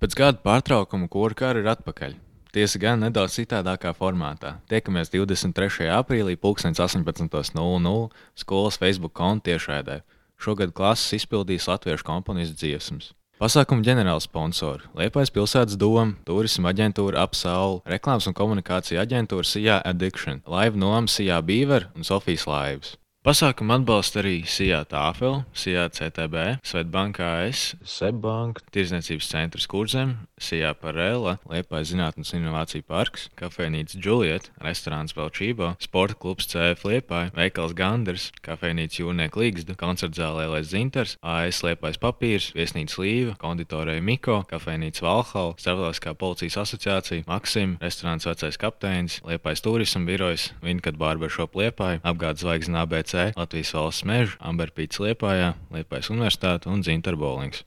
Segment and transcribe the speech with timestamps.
[0.00, 2.14] Pēc gada pārtraukuma korkāra ir atpakaļ.
[2.56, 4.54] Tiesa gan nedaudz citādākā formātā.
[4.72, 5.90] Tiekamies 23.
[5.92, 9.98] aprīlī, 18.00 skolas Facebook konta tiešraidē.
[10.40, 13.10] Šogad klases izpildīs latviešu komponistu dziesmas.
[13.36, 20.40] Pasākuma ģenerāla sponsori- Liepais pilsētas doma, turisma aģentūra Apsaule, reklāmas un komunikācija aģentūra Sijā Addiction,
[20.46, 22.96] Laiva Noma Sijā Beaver un Sofijas Laivas.
[23.20, 31.36] Pasākumu atbalsta arī Sijā Tāfel, Sijā CTB, Svetbanka AS, Sebbanka, Tirzniecības centrs Kurzem, Sijā Parela,
[31.50, 38.30] Liepais Zinātnes un Inovāciju parks, kafejnīca Juliet, restorāns Velčībo, sporta klubs CF Liepai, veikals Ganders,
[38.44, 45.56] kafejnīca Jūrnieku Līgzda, koncertzālē Lēs Zinters, AS Liepais papīrs, viesnīca Līva, konditorēja Miko, kafejnīca Valhalla,
[45.60, 52.82] Starptautiskā policijas asociācija, Maksim, restorāns Vecais kapteinis, Liepais turisma birojs, Vinkat Barbershop Liepai, apgādes zvaigznes
[52.84, 57.64] ABC, Latvijas valsts meža, Amberpīts Liepājā, Liepais universitāte un Zintarbolings.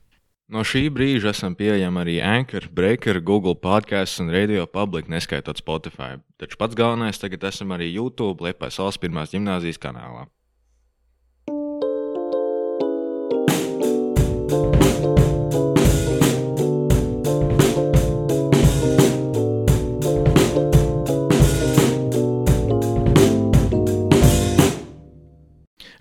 [0.52, 6.20] No šī brīža esam pieejami arī Anchor, Breaker, Google podkāsts un Radio Public, neskaitot Spotify.
[6.38, 10.28] Taču pats galvenais tagad esam arī YouTube, Liepais valsts pirmās gimnāzijas kanālā.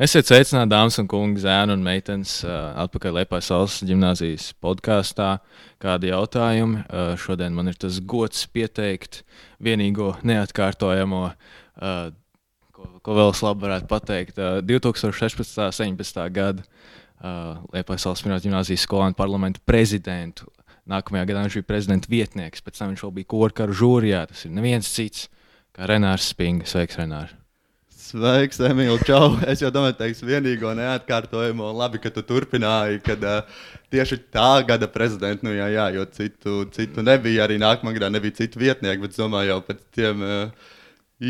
[0.03, 2.41] Esiet sveicināti, dāmas un kungi, zēni un meitenes.
[2.42, 5.36] uh, Atpakaļ Liepājas valsts gimnāzijas podkāstā.
[5.83, 6.81] Kādi jautājumi?
[6.89, 9.20] Uh, Šodien man ir tas gods pieteikt
[9.62, 12.00] vienīgo neatkārtojamo, uh,
[12.75, 15.61] ko, ko vēl es labi varētu pateikt, uh, 2016.
[15.69, 16.27] un 17.
[16.34, 16.67] gada
[17.70, 20.48] Liepājas valsts pirmās gimnāzijas skolēnu parlamentu prezidentu.
[20.91, 24.25] Nākamajā gadā viņš bija prezidenta vietnieks, pēc tam viņš vēl bija korkaru žūrijā.
[24.33, 25.28] Tas ir neviens cits
[25.70, 26.67] kā Renārs Spinga.
[26.67, 27.39] Sveiks, Renārs!
[28.12, 29.38] Sveiks, Emīl, čau!
[29.48, 31.70] Es jau domāju, teikšu vienīgo neatkārtojumu.
[31.78, 33.62] Labi, ka tu turpināji, kad uh,
[33.94, 38.36] tieši tā gada prezidents, nu jā, jā jo citu, citu nebija, arī nākamā gadā nebija
[38.42, 40.68] citu vietnieku, bet es domāju jau pēc tiem uh,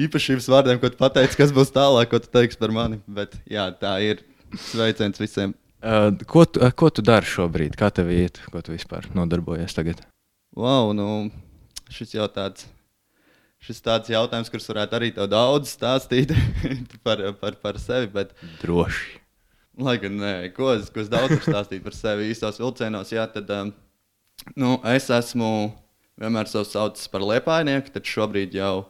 [0.03, 2.99] īpašības vārdiem, ko tu pateici, kas būs tālāk, ko tu teiksi par mani.
[3.07, 4.27] Bet jā, tā ir
[4.67, 5.55] sveiciens visiem.
[5.79, 7.79] Uh, ko, tu, uh, ko tu dari šobrīd?
[7.79, 8.43] Kā tev iet?
[8.51, 10.03] Ko tu vispār nodarbojies tagad?
[10.59, 11.29] Wow, nu,
[11.95, 12.67] šis jau tāds.
[13.63, 16.33] Šis tāds jautājums, kurus varētu arī tev daudz stāstīt
[17.07, 18.09] par, par, par sevi.
[18.11, 19.21] Bet, Droši.
[19.83, 23.49] Lai gan nē, ko es, ko es daudz stāstīt par sevi īstos vilcienos, jā, tad
[23.55, 23.71] um,
[24.59, 25.71] nu, es esmu
[26.21, 28.89] vienmēr sev saucis par liepainieku, tad šobrīd jau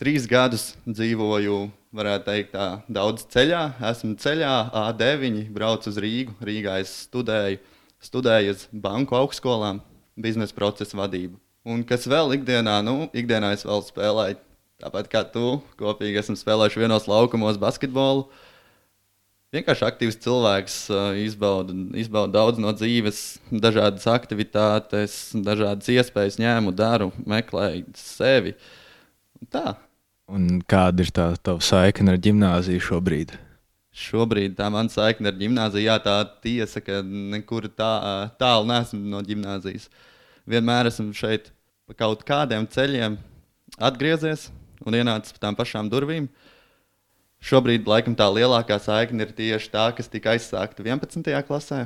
[0.00, 1.58] trīs gadus dzīvoju,
[1.94, 3.62] varētu teikt, tā, daudz ceļā.
[3.90, 6.36] Esmu ceļā, A9, braucu uz Rīgu.
[6.44, 7.60] Rīgā es studēju,
[8.04, 9.82] studēju uz banku augstskolām,
[10.18, 11.38] biznesa procesa vadību.
[11.66, 14.38] Un kas vēl ikdienā, nu, ikdienā es vēl spēlēju,
[14.82, 18.28] tāpat kā tu, kopīgi esam spēlējuši vienos laukumos basketbolu.
[19.54, 27.10] Vienkārši aktīvs cilvēks, uh, izbauda, izbauda daudz no dzīves, dažādas aktivitātes, dažādas iespējas, ņēmu, daru,
[27.24, 28.54] meklēju sevi.
[29.40, 29.76] Un Tā.
[30.28, 33.32] Un kāda ir tā tava saikne ar gimnāziju šobrīd?
[33.98, 37.92] Šobrīd tā man saikne ar gimnāziju, jā, tā tiesa, ka nekur tā,
[38.40, 39.88] tālu nesmu no gimnāzijas.
[40.48, 41.50] Vienmēr esmu šeit
[41.88, 43.18] pa kaut kādiem ceļiem
[43.78, 44.48] atgriezies
[44.86, 46.28] un ienācis pa tām pašām durvīm.
[47.44, 51.28] Šobrīd, laikam, tā lielākā saikne ir tieši tā, kas tika aizsākta 11.
[51.46, 51.84] klasē.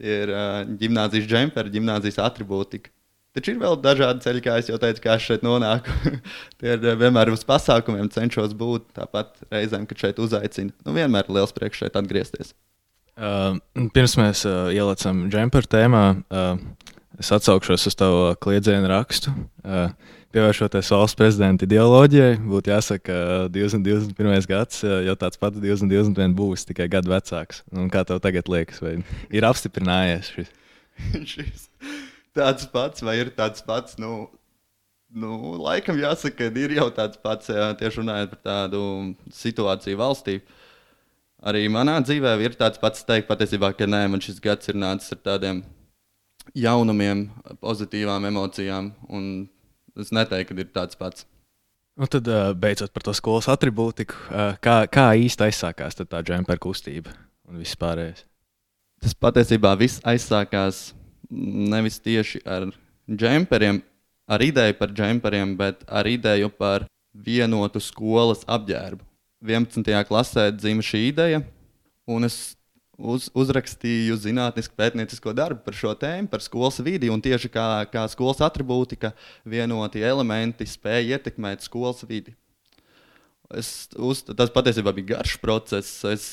[0.00, 2.92] Tie ir uh, gimnāzijas džemperi, gimnāzijas atribūtika.
[3.36, 5.92] Taču ir vēl dažādi ceļi, kā jau teicu, kā es šeit nonāku.
[6.58, 8.88] Tie ir vienmēr uz pasākumiem, cenšos būt.
[8.96, 10.74] Tāpat reizēm, kad šeit uzaicina.
[10.82, 12.56] Nu, vienmēr ir liels prieks šeit atgriezties.
[13.20, 13.60] Uh,
[13.94, 16.89] pirms mēs uh, ielicam džemperu tēmā, uh,
[17.20, 19.32] es atsaukšos uz tavu kliedzienu rakstu.
[19.64, 19.92] Uh,
[20.30, 24.46] Pievēršoties valsts prezidenta ideoloģijai, būtu jāsaka, ka 2021.
[24.50, 27.64] gads uh, jau tāds pats 2021 būs, tikai gadu vecāks.
[27.74, 29.00] Un kā tev tagad liekas, vai
[29.34, 30.54] ir apstiprinājies šis?
[31.32, 31.66] Šis
[32.36, 33.96] tāds pats, vai ir tāds pats?
[34.00, 34.28] Nu,
[35.10, 38.82] nu, laikam jāsaka, ka ir jau tāds pats, jā, tieši runājot par tādu
[39.34, 40.38] situāciju valstī.
[41.40, 45.16] Arī manā dzīvē ir tāds pats teikt, patiesībā, ka nē, man šis gads ir nācis
[45.16, 45.62] ar tādiem
[46.56, 47.28] jaunumiem,
[47.62, 48.92] pozitīvām emocijām.
[49.08, 49.48] Un
[49.98, 51.26] es neteiktu, ka ir tāds pats.
[52.00, 54.16] Nu, tad uh, beidzot par to skolas atribūtiku.
[54.30, 57.12] Uh, kā, kā īsti aizsākās tā džempera kustība
[57.50, 58.24] un viss pārējais?
[59.00, 60.90] Tas patiesībā viss aizsākās
[61.30, 62.68] nevis tieši ar
[63.10, 63.80] džemperiem,
[64.30, 69.04] ar ideju par džemperiem, bet ar ideju par vienotu skolas apģērbu.
[69.40, 69.88] 11.
[70.06, 71.40] klasē dzima šī ideja,
[72.08, 72.54] un es
[73.00, 77.10] uz, uzrakstīju zinātnisku pētniecisko darbu par šo tēmu, par skolas vidi.
[77.12, 79.14] Un tieši kā, kā skolas atribūtika,
[79.48, 82.36] vienoti elementi spēja ietekmēt skolas vidi.
[83.50, 86.04] Es, uz, tas patiesībā bija garš process.
[86.06, 86.26] Es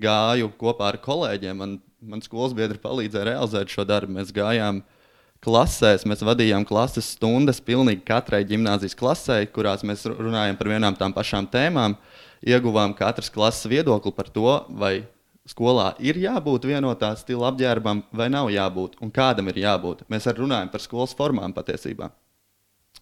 [0.00, 1.58] gāju kopā ar kolēģiem.
[1.58, 4.16] Man, man skolas biedri palīdzēja realizēt šo darbu.
[4.16, 4.80] Mēs gājām
[5.42, 11.14] klasēs mēs vadījām klases stundas pilnīgi katrai gimnāzijas klasē, kurās mēs runājam par vienām tām
[11.16, 11.96] pašām tēmām.
[12.42, 15.02] Ieguvām katras klases viedokli par to, vai
[15.48, 20.04] skolā ir jābūt vienotā stila apģērbam vai nav jābūt, un kādam ir jābūt.
[20.12, 22.10] Mēs arī runājam par skolas formām patiesībā.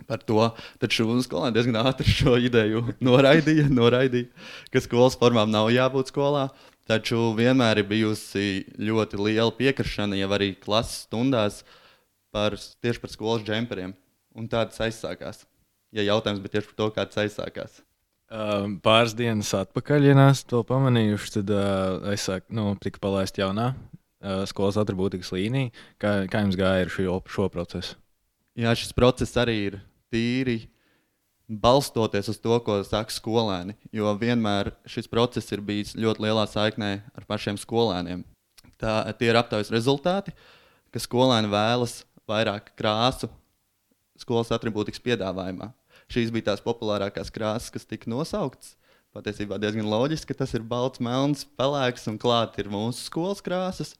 [0.08, 0.46] Par to
[0.80, 4.30] taču skolēni diezgan ātri šo ideju noraidīja, noraidīja,
[4.72, 6.48] ka skolas formām nav jābūt skolā.
[6.88, 11.60] Taču vienmēr ir bijusi ļoti liela piekrišana, jau arī klases stundās,
[12.34, 13.92] par, tieši par skolas džemperiem.
[14.34, 15.44] Un tāds aizsākās.
[15.94, 17.78] Ja jautājums bija tieši par to, kāds aizsākās.
[18.30, 23.72] Uh, pāris dienas atpakaļ, ja neesat to pamanījuši, tad uh, saku, nu, tika palaista jaunā
[23.72, 25.72] uh, skolas atribūtikas līnija.
[25.98, 27.96] Kā, kā jums gāja ar šo, šo procesu?
[28.54, 29.78] Jā, šis process arī ir
[30.14, 30.60] tīri
[31.50, 33.74] balstoties uz to, ko saka skolēni.
[33.90, 38.22] Jo vienmēr šis process ir bijis ļoti lielā saiknē ar pašiem skolēniem.
[38.78, 40.36] Tā, tie ir aptaujas rezultāti,
[40.94, 43.26] ka skolēni vēlas vairāk krāsu
[44.22, 45.72] skolas atribūtikas piedāvājumā
[46.10, 48.76] šīs bija tās populārākās krāsas, kas tika nosauktas.
[49.14, 53.96] Patiesībā diezgan loģiski, ka tas ir balts, melns, pelēks un klāt ir mūsu skolas krāsas.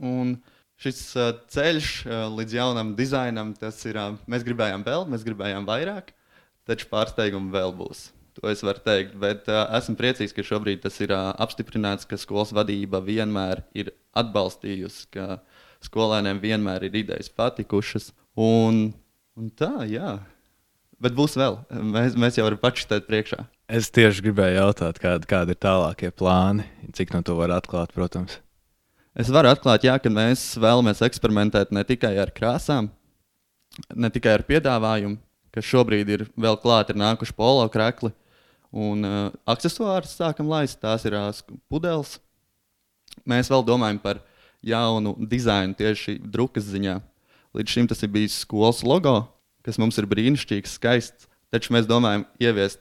[0.00, 0.38] Un
[0.80, 5.68] šis uh, ceļš uh, līdz jaunam dizainam, tas ir, uh, mēs gribējām vēl, mēs gribējām
[5.68, 6.14] vairāk,
[6.64, 8.08] taču pārsteigumi vēl būs.
[8.40, 12.18] To es varu teikt, bet uh, esmu priecīgs, ka šobrīd tas ir uh, apstiprināts, ka
[12.18, 15.38] skolas vadība vienmēr ir atbalstījusi, ka
[15.84, 18.10] skolēniem vienmēr ir idejas patikušas.
[18.40, 18.88] Un,
[19.38, 20.16] un tā, jā,
[21.02, 21.58] Bet būs vēl.
[21.70, 23.44] Mēs, mēs jau varam pačitēt priekšā.
[23.68, 28.38] Es tieši gribēju jautāt, kādi, kādi ir tālākie plāni, cik no to var atklāt, protams.
[29.14, 32.90] Es varu atklāt, jā, ka mēs vēlamies eksperimentēt ne tikai ar krāsām,
[33.94, 35.20] ne tikai ar piedāvājumu,
[35.54, 38.10] kas šobrīd ir vēl klāti, ir nākuši polo krekli
[38.74, 40.80] un uh, accessoārus sākam laist.
[40.82, 41.30] Tās ir uh,
[41.70, 42.18] pudeles.
[43.22, 44.20] Mēs vēl domājam par
[44.66, 46.98] jaunu dizainu tieši drukas ziņā.
[47.54, 49.20] Līdz šim tas ir bijis skolas logo,
[49.64, 51.28] kas mums ir brīnišķīgs, skaists.
[51.54, 52.80] Taču mēs domājam, ieviest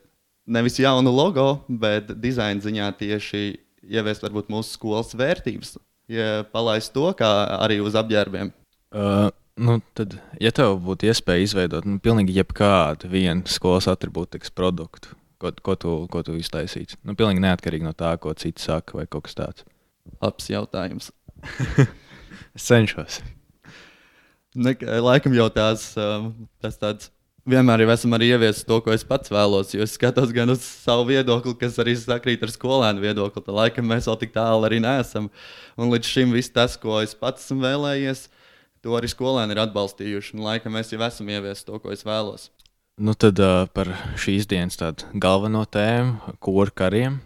[0.50, 3.44] nevis jaunu logo, bet dizaina ziņā tieši
[3.84, 5.78] ieviest varbūt mūsu skolas vērtības,
[6.12, 8.52] ja palaist to kā arī uz apģērbiem.
[8.94, 9.28] Uh,
[9.60, 15.54] nu, tad, ja tev būtu iespēja izveidot nu, pilnīgi jebkādu vienu skolas atribūtikas produktu, ko,
[15.66, 19.28] ko tu, ko tu iztaisītu, nu, pilnīgi neatkarīgi no tā, ko citi saka, vai kaut
[19.28, 19.68] kas tāds.
[20.24, 21.12] Labs jautājums.
[22.56, 23.22] es cenšos.
[24.54, 27.10] Ne, laikam jau tās, um, tas tāds.
[27.50, 29.74] Vienmēr jau esam arī ieviesis to, ko es pats vēlos.
[29.76, 33.44] Jo es skatos gan uz savu viedokli, kas arī sakrīt ar skolēnu viedokli.
[33.44, 35.28] Tad laikam mēs vēl tik tālu arī neesam.
[35.76, 38.30] Un līdz šim viss tas, ko es pats esmu vēlējies,
[38.86, 40.38] to arī skolēni ir atbalstījuši.
[40.38, 42.48] Un laikam mēs jau esam ieviesis to, ko es vēlos.
[43.04, 43.92] Nu tad uh, par
[44.22, 44.80] šīs dienas
[45.12, 47.20] galveno tēmu, kuru kariem.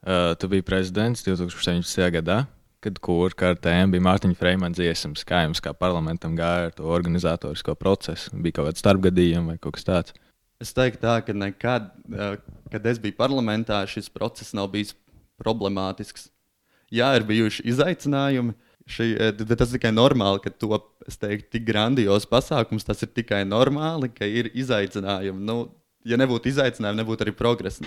[0.00, 2.08] Uh, tu biji prezidents 2017.
[2.16, 2.46] gadā
[2.84, 7.76] kad kur kārtēm bija Mārtiņa Freimana dziesmas, kā jums kā parlamentam gāja ar to organizatorisko
[7.78, 8.32] procesu?
[8.34, 10.16] Bija kaut kāds starpgadījums vai kaut kas tāds?
[10.60, 11.88] Es teiktu, tā, ka nekad,
[12.72, 14.92] kad es biju parlamentā, šis process nav bijis
[15.40, 16.28] problemātisks.
[16.92, 18.56] Jā, ir bijuši izaicinājumi.
[18.90, 19.06] Šī,
[19.38, 20.74] bet tas ir tikai normāli, ka to
[21.06, 22.84] teiktu, tik grandios pasākums.
[22.84, 25.44] Tas ir tikai normāli, ka ir izaicinājumi.
[25.46, 25.58] Nu,
[26.04, 27.86] ja nebūtu izaicinājumi, nebūtu arī progresa.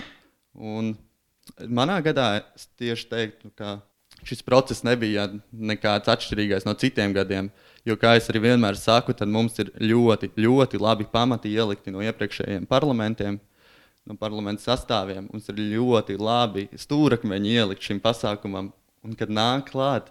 [0.54, 0.94] Un
[1.68, 3.76] manā gadā es tieši teiktu, ka
[4.24, 7.50] šis process nebija nekāds atšķirīgais no citiem gadiem.
[7.84, 12.64] Jo, kā jau vienmēr saku, tad mums ir ļoti, ļoti labi pamati ielikti no iepriekšējiem
[12.70, 13.36] parlamentiem,
[14.08, 15.28] no parlamentu sastāviem.
[15.32, 18.72] Mums ir ļoti labi stūrakmeņi ielikt šim pasākumam.
[19.04, 20.08] Un, kad nāk klāt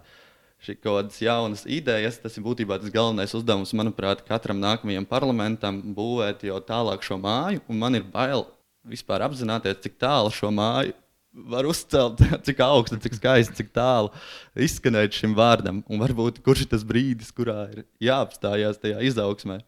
[0.63, 5.81] šī kaut kādas jaunas idejas, tas ir būtībā tas galvenais uzdevums, manuprāt, katram nākamajam parlamentam
[5.97, 7.63] būvēt jau tālāk šo māju.
[7.73, 8.45] Man ir bail
[8.85, 10.93] vispār apzināties, cik tālu šo māju
[11.33, 14.11] var uzcelt, cik augstu, cik skaisti, cik tālu
[14.55, 15.81] izskanēt šim vārdam.
[15.89, 19.61] Un varbūt kurš ir tas brīdis, kurā ir jāapstājās tajā izaugsmē.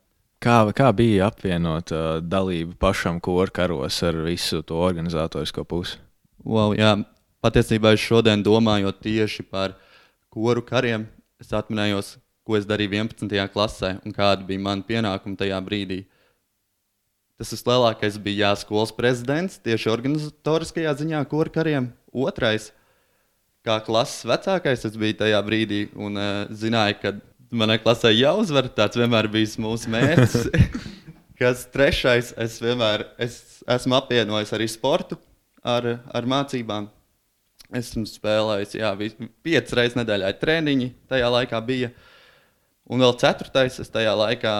[0.43, 5.97] Kā, kā bija apvienot uh, dalību pašam korkaros ar visu to organizatorisko pusi?
[6.45, 6.91] Wow, jā,
[7.41, 9.73] patiesībā es šodien domājot tieši par
[10.29, 11.07] koru kariem,
[11.41, 13.31] es atminējos, ko es darīju 11.
[13.53, 16.03] klasē un kāda bija mana pienākuma tajā brīdī.
[17.35, 21.89] Tas vislielākais bija jā, skolas prezidents tieši organizatoriskajā ziņā, kur kariem.
[22.15, 22.69] Otrais,
[23.65, 27.11] kā klases vecākais, es biju tajā brīdī un uh, zināju, ka
[27.51, 28.71] manai klasē jāuzvar.
[28.71, 30.47] Tāds vienmēr bijis mūsu mērķis.
[31.41, 35.19] Kas trešais, es vienmēr es esmu apvienojis arī sportu
[35.59, 36.87] ar, ar mācībām.
[37.75, 38.95] Esmu spēlējis, jā,
[39.43, 41.91] piecas reizes nedēļā treniņi tajā laikā bija.
[42.87, 44.53] Un vēl ceturtais, es tajā laikā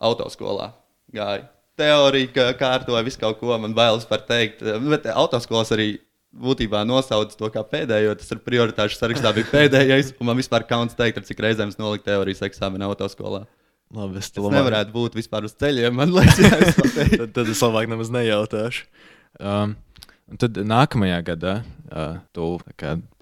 [0.00, 0.70] autoskolā
[1.12, 4.62] gāju teorija, kārtoja visu kaut ko, man bailes par teikt.
[4.88, 5.88] Bet autoskolas arī
[6.34, 8.14] būtībā nosauc to kā pēdējo.
[8.18, 11.78] Tas ir prioritāšu sarakstā bija pēdējais, un man vispār kauns teikt, ar cik reizēm es
[11.78, 13.44] noliku teorijas eksāmenu autoskolā.
[13.94, 15.94] Labi, es Tas labāk- nevarētu būt vispār uz ceļiem.
[15.94, 17.18] Man liekas, jā, es pateiktu.
[17.20, 18.86] tad, tad es labāk nemaz nejautāšu.
[19.38, 19.76] Um,
[20.30, 21.52] un tad nākamajā gadā
[21.92, 22.48] uh, tu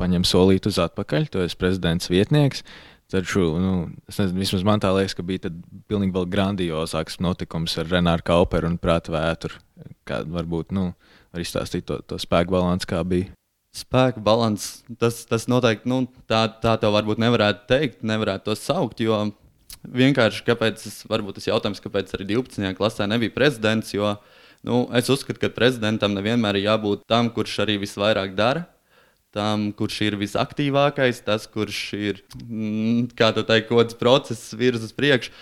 [0.00, 2.64] paņem solīti uz atpakaļ, tu esi prezidents vietnieks.
[3.12, 3.72] Taču, nu,
[4.08, 5.50] nezinu, vismaz man tā liekas, ka bija
[5.90, 9.58] pilnīgi vēl grandiozāks notikums ar Renāru Kauperu un Prātu Vētru.
[10.08, 10.94] Kā varbūt, nu,
[11.34, 13.28] var izstāstīt to, to spēku balansu, kā bija.
[13.76, 19.00] Spēka balanss, tas, tas noteikti nu, tā, tā tev varbūt nevarētu teikt, nevarētu to saukt.
[19.04, 19.20] Jo
[19.82, 22.72] vienkārši kāpēc, es- varbūt tas jautājums, kāpēc arī 12.
[22.78, 23.92] klasē nebija prezidents.
[23.92, 24.16] Jo
[24.64, 28.68] nu, es uzskatu, ka prezidentam nevienmēr ir jābūt tam, kurš arī visvairāk dara.
[29.32, 34.84] Tam, kurš ir visaktīvākais, tas, kurš ir, mm, kā tā teikt, kaut kāds process virz
[34.84, 35.32] uz priekšu.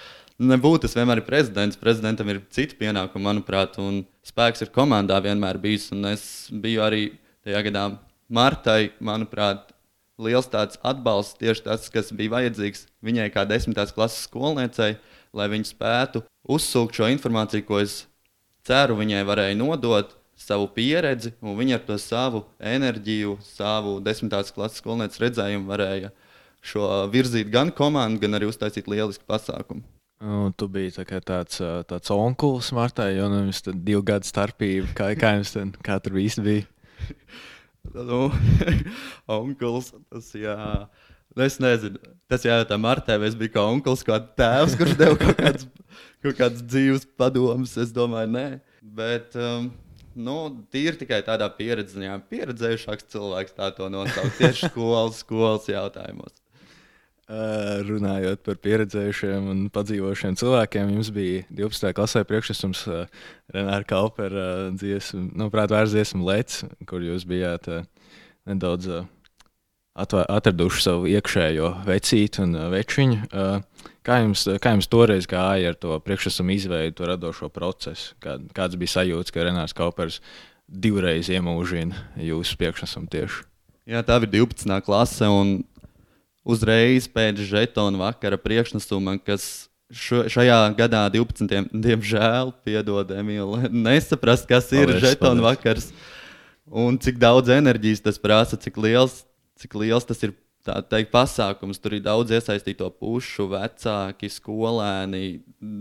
[0.40, 1.76] Nebūtu tas vienmēr ir prezidents.
[1.76, 5.90] Prezidentam ir citi pienākumi, manuprāt, un spēks ir komandā vienmēr bijis.
[5.92, 6.22] Un es
[6.54, 7.02] biju arī
[7.44, 7.84] tajā gadā
[8.30, 9.72] Martai, manuprāt,
[10.20, 14.94] liels tāds atbalsts, tieši tas, kas bija vajadzīgs viņai kā desmitās klases skolniecei,
[15.34, 18.04] lai viņa spētu uzsūkt šo informāciju, ko es
[18.66, 24.80] ceru, viņai varēja nodot savu pieredzi, un viņa ar to savu enerģiju, savu desmitās klases
[24.82, 26.12] skolnieces redzējumu varēja
[26.64, 29.84] šo virzīt gan komandu, gan arī uztaisīt lielisku pasākumu.
[30.20, 34.90] Nu, tu biji tā tāds, tāds onkulis Martai, jo nu, jums tur divu gadu starpība.
[34.96, 36.68] Kā, kā jums tur, kā tur īsti bija?
[37.96, 38.26] Nu,
[39.40, 40.52] onkulis, tas jā.
[41.32, 41.96] Nu, Es nezinu,
[42.28, 47.06] tas jājautā Martai, vai es biju kā onkulis, kā tēvs, kurš deva kaut kādas dzīves
[47.16, 47.76] padomas.
[47.80, 48.44] Es domāju, nē.
[48.98, 49.70] Bet, um,
[50.20, 50.36] nu,
[50.72, 56.36] tīri tikai tādā pieredzē, pieredzējušāks cilvēks tā to nosaukt tieši skolas, skolas jautājumos.
[57.30, 61.92] Ā, Runājot par pieredzējušiem un padzīvojušiem cilvēkiem, jums bija 12.
[61.94, 63.22] klasē priekšnesums uh,
[63.54, 66.60] Renāra Kaupera uh, dziesmu, nu, prāt, vairs dziesmu Lec,
[66.90, 67.86] kur jūs bijāt uh,
[68.50, 69.06] nedaudz uh,
[69.94, 73.22] atraduši savu iekšējo vecītu un uh, večiņu.
[73.30, 73.62] Uh,
[74.06, 78.14] kā, jums, kā jums toreiz gāja ar to priekšnesumu izveidu, to radošo procesu?
[78.22, 80.20] Kā, kāds bija sajūta, ka Renārs Kaupers
[80.70, 83.46] divreiz iemūžina jūsu priekšnesumu tieši?
[83.90, 84.76] Jā, tā bija 12.
[84.86, 85.26] klase.
[85.26, 85.60] Un
[86.46, 91.74] uzreiz pēc žetona vakara priekšnesuma, kas šo, šajā gadā, 12.
[91.74, 95.46] diemžēl, piedod, Emīlija, nesaprast, kas ir Paldies, žetona paldies.
[95.48, 95.90] vakars
[96.70, 99.24] un cik daudz enerģijas tas prasa, cik liels,
[99.60, 100.36] cik liels tas ir.
[100.70, 101.80] Tā teikt, pasākums.
[101.82, 105.40] Tur ir daudz iesaistīto pušu, vecāki, skolēni.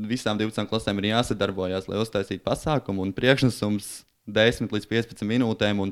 [0.10, 3.06] Visām 12 klasēm ir jāsadarbojas, lai uztaisītu pasākumu.
[3.06, 3.92] Un priekšnesums
[4.26, 5.84] 10 līdz 15 minūtēm.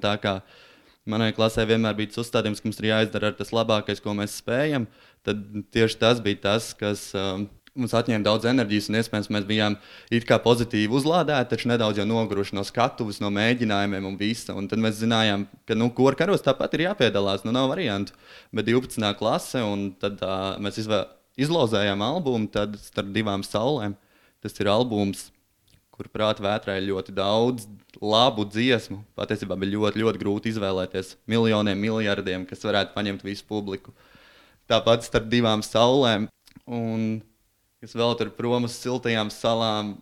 [1.07, 4.41] Manai klasē vienmēr bija tas uzstādījums, ka mums ir jāizdara ar tas labākais, ko mēs
[4.41, 4.89] spējam,
[5.23, 5.39] tad
[5.71, 7.45] tieši tas bija tas, kas um,
[7.77, 8.89] mums atņēma daudz enerģijas.
[8.91, 9.77] Un iespējams, mēs bijām
[10.13, 14.57] it kā pozitīvi uzlādēti, taču nedaudz jau noguruši no skatuves, no mēģinājumiem un visa.
[14.57, 18.17] Un tad mēs zinājām, ka nu, kur karos tāpat ir jāpiedalās, nu nav variantu.
[18.55, 19.13] Bet 12.
[19.19, 21.05] klase, un tad uh, mēs izvē,
[21.39, 23.95] izlozējām albumu starp divām saulēm.
[24.43, 25.29] Tas ir albums
[25.97, 27.65] kur prātā vētrā ir ļoti daudz
[27.97, 28.99] labu dziesmu.
[29.17, 33.93] Patiesībā bija ļoti, ļoti grūti izvēlēties miljoniem, miljardiem, kas varētu paņemt visu publiku.
[34.69, 36.27] Tāpat starp divām saulēm,
[36.69, 37.07] un
[37.83, 39.97] kas vēl tur prom uz siltajām salām.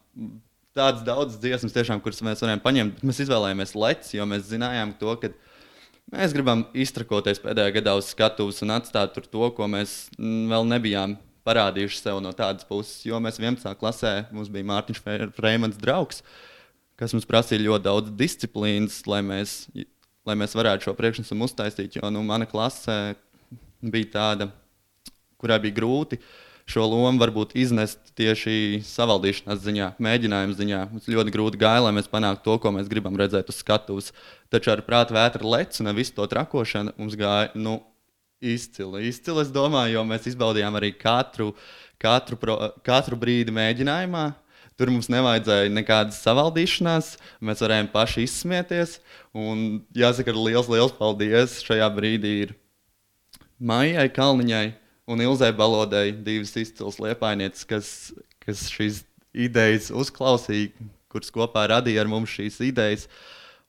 [0.76, 4.92] Tādas daudzas dziesmas, tiešām, kuras mēs varējām paņemt, bet mēs izvēlējāmies lecs, jo mēs zinājām
[5.00, 5.30] to, ka
[6.12, 11.16] mēs gribam iztrakoties pēdējā gadā uz skatuves un atstāt to, ko mēs vēl nebijām
[11.48, 13.06] parādījuši sev no tādas puses.
[13.08, 13.72] Jo mēs 11.
[13.80, 16.24] klasē mums bija Mārtiņš Fre- Freimans draugs,
[17.00, 19.54] kas mums prasīja ļoti daudz disciplīnas, lai mēs,
[20.28, 22.00] lai mēs varētu šo priekšnesumu uztaisīt.
[22.02, 23.16] Jo nu, mana klasē
[23.80, 24.50] bija tāda,
[25.40, 26.20] kurai bija grūti
[26.70, 30.84] šo lomu varbūt iznest tieši savaldīšanās ziņā, mēģinājuma ziņā.
[30.92, 34.14] Mums ļoti grūti gāja, lai mēs panāktu to, ko mēs gribam redzēt uz skatuves.
[34.54, 37.52] Taču ar prātu vētru lecu un visu to trakošanu mums gāja.
[37.56, 37.80] Nu,
[38.46, 41.54] Izcili, izcili, es domāju, jo mēs izbaudījām arī katru,
[42.04, 44.26] katru, pro, katru brīdi mēģinājumā.
[44.76, 48.98] Tur mums nevajadzēja nekādas savaldīšanās, mēs varējām paši izsmieties.
[49.32, 52.52] Un jāsaka, liels, liels paldies šajā brīdī ir
[53.56, 54.66] Maijai Kalniņai
[55.06, 57.90] un Ilzai Balodai, divas izcils liepainieces, kas,
[58.44, 59.04] kas šīs
[59.36, 60.72] idejas uzklausīja,
[61.12, 63.06] kuras kopā radīja ar mums šīs idejas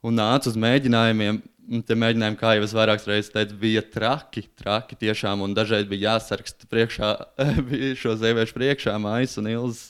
[0.06, 1.42] un nāca uz mēģinājumiem.
[1.66, 5.40] Un Tie mēģinājumi, kā jau es vairākas reizes teicu, bija traki, traki tiešām.
[5.42, 7.08] Un dažreiz bija jāsaraksta priekšā,
[7.68, 9.80] bija šo sieviešu priekšā, mājas un ilgas.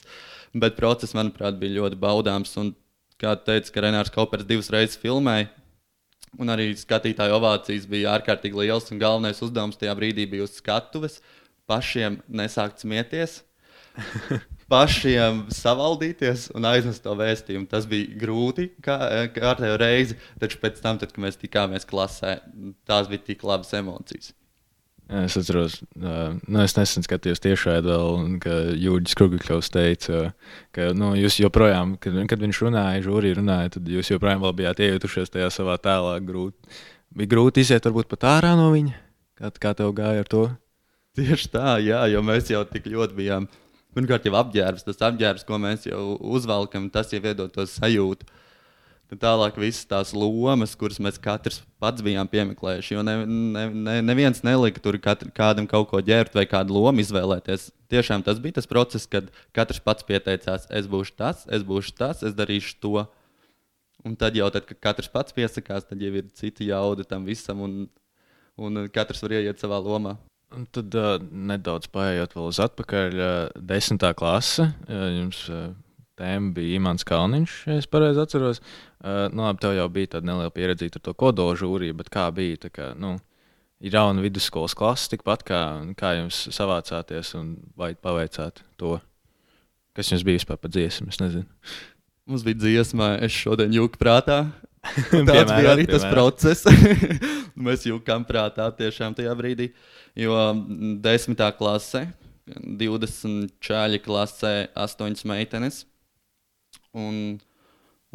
[0.57, 2.55] Bet process, manuprāt, bija ļoti baudāms.
[2.57, 2.73] Un,
[3.21, 5.51] kā teica, ka Renārs Kaupers divas reizes filmēja,
[6.41, 8.89] un arī skatītāju ovācijas bija ārkārtīgi liels.
[8.89, 11.21] Un galvenais uzdevums tajā brīdī bija uz skatuves
[11.69, 13.41] pašiem nesākt smieties.
[14.71, 17.69] pašiem savaldīties un aiznest to vēstījumu.
[17.71, 18.97] Tas bija grūti kā
[19.35, 22.39] kārtējo reizi, taču pēc tam, tad, kad mēs tikāmies klasē,
[22.87, 24.33] tās bija tik labas emocijas.
[25.07, 30.25] Es atceros, nu, es nesen skatījos tiešā vēl, ka Jūģis Krugakļovs teica,
[30.75, 35.31] ka nu, jūs joprojām, kad, kad viņš runāja, žūrī runāja, tad jūs joprojām bijāt iejutušies
[35.31, 36.17] tajā savā tēlā.
[36.27, 36.75] Grūti.
[37.15, 38.99] Bija grūti iziet varbūt pat ārā no viņa.
[39.39, 40.43] Kā, kā tev gāja ar to?
[41.17, 43.47] Tieši tā, jā, jo mēs jau tik ļoti bijām.
[43.97, 46.01] Pirmkārt, jau apģērbs, tas apģērbs, ko mēs jau
[46.37, 48.27] uzvelkam, tas jau iedod to sajūtu.
[49.07, 52.93] Tad tālāk visas tās lomas, kuras mēs katrs pats bijām piemeklējuši.
[52.93, 57.01] Jo ne, ne, ne, neviens nelika tur katru, kādam kaut ko ģērbt vai kādu lomu
[57.01, 57.69] izvēlēties.
[57.89, 62.21] Tiešām tas bija tas process, kad katrs pats pieteicās, es būšu tas, es būšu tas,
[62.27, 63.07] es darīšu to.
[64.05, 67.63] Un tad jau, tad, kad katrs pats piesakās, tad jau ir cita jauda tam visam,
[67.63, 67.85] un,
[68.59, 70.19] un katrs var ieiet savā lomā.
[70.55, 74.69] Un tad uh, nedaudz paiet vēl uz atpakaļ, uh, desmitā klase.
[74.87, 75.73] Uh, jums, uh,
[76.17, 78.61] tēma bija Imants Kalniņš, ja es pareizi atceros.
[78.97, 82.29] Uh, nu, labi, tev jau bija tāda neliela pieredze ar to kodolu žūriju, bet kā
[82.35, 82.71] bija?
[82.71, 83.17] Kā, nu,
[83.83, 85.61] ir jauna vidusskolas klase, tikpat kā,
[85.99, 88.97] kā jums savācāties un vai paveicāt to,
[89.97, 91.11] kas jums bija vispār par dziesmu.
[91.11, 91.45] Es nezinu.
[92.27, 94.45] Mums bija dziesma, es šodien jūku prātā.
[94.95, 96.67] Tāds bija arī tas process.
[97.67, 99.71] Mēs jūkām prātā tiešām tajā brīdī,
[100.17, 100.37] jo
[101.03, 102.07] desmitā klasē,
[102.47, 105.83] 20 čāļi klasē, 8 meitenes.
[106.97, 107.37] Un,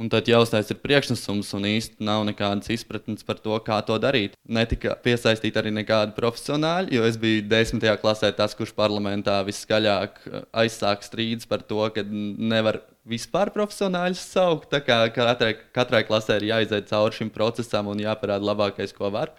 [0.01, 4.39] un tad jāuztais ir priekšnesums, un īstenībā nav nekādas izpratnes par to, kā to darīt.
[4.49, 10.41] Netika piesaistīti arī nekādi profesionāļi, jo es biju desmitajā klasē tas, kurš parlamentā viskaļāk eh,
[10.65, 14.71] aizsāk strīdus par to, ka nevar vispār profesionāļus saukt.
[14.73, 19.35] Tā kā katrai, katrai klasē ir jāiziet cauri šim procesam un jāparāda labākais, ko var.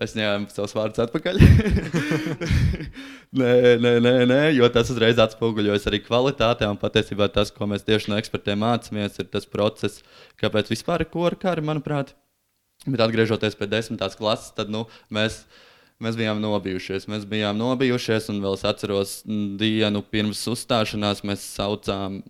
[0.00, 1.40] Es ņēmu savus vārdus atpakaļ.
[3.40, 6.68] nē, nē, nē, nē, jo tas uzreiz atspoguļojas arī kvalitātē.
[6.70, 10.04] Un patiesībā tas, ko mēs tieši no ekspertiem mācāmies, ir tas process,
[10.40, 12.14] kāpēc vispār ir kora kara, manuprāt.
[12.86, 15.42] Bet atgriežoties pie desmitās klases, tad nu, mēs,
[16.00, 17.10] mēs bijām nobijušies.
[17.10, 22.22] Mēs bijām nobijušies, un vēl es atceros dienu pirms uzstāšanās mēs saucām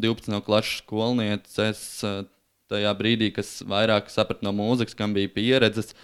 [0.00, 2.22] 12 no klases skolnieces eh,
[2.68, 5.94] tajā brīdī, kas vairāk saprata no mūzikas, kam bija pieredzes.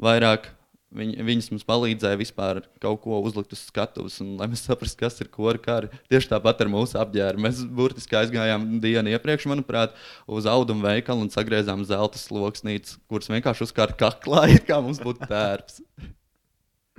[0.00, 0.50] Vairāk
[0.90, 5.20] Viņ, viņas mums palīdzēja vispār kaut ko uzlikt uz skatuves, un lai mēs saprastu, kas
[5.22, 5.90] ir kora kari.
[6.10, 7.44] Tieši tāpat ar mūsu apģērbu.
[7.46, 9.94] Mēs burtiski aizgājām dienu iepriekš, manuprāt,
[10.26, 15.78] uz audumu veikalu un sagriezām zelta sloksnītes, kuras vienkārši uzkārt kaklā, kā mums būtu tērps.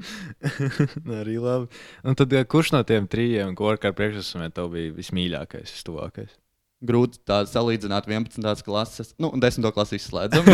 [1.19, 1.67] Arī labi.
[2.07, 6.40] Un tad, kurš no tiem trījiem kora kara priekšnesumiem tev bija vismīļākais, vistuvākais?
[6.81, 8.63] Grūti tā salīdzināt 11.
[8.65, 9.67] klases, nu, 10.
[9.75, 10.47] klases izslēdzam.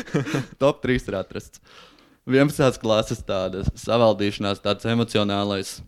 [0.62, 1.62] Top 3 ir atrasts.
[2.28, 2.80] 11.
[2.82, 5.78] klases tāda savaldīšanās, tāds emocionālais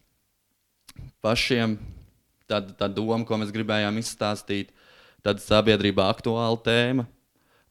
[1.21, 1.75] pašiem,
[2.49, 4.71] tāda tā doma, ko mēs gribējām izstāstīt,
[5.27, 7.05] tāda sabiedrībā aktuāla tēma.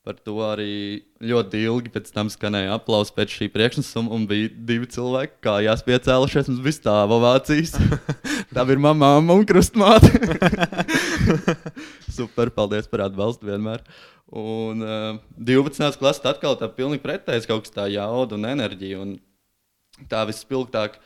[0.10, 4.88] Par to arī ļoti ilgi pēc tam skanēja aplausi pēc šī priekšnesuma, un bija divi
[4.90, 6.48] cilvēki, kā jāspiecēlušies.
[6.50, 7.76] Mums bija stāva ovācijas.
[8.50, 10.10] Tā ir mamma un krustmāte.
[12.18, 13.86] Super, paldies par atbalstu vienmēr.
[14.34, 16.02] Un uh, 12.
[16.02, 19.06] klasē atkal tā pilnīgi pretējs kaut kas tā jauda un enerģija.
[19.06, 19.14] Un
[20.10, 20.98] tā vispilgtāk,